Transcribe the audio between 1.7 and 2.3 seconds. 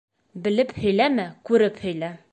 һөйлә.